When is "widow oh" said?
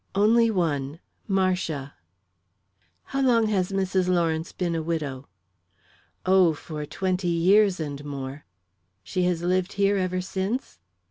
4.81-6.55